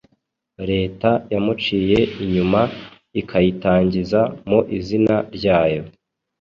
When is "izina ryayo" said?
4.77-5.83